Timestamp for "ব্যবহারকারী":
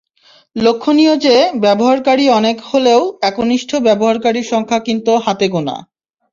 1.61-2.25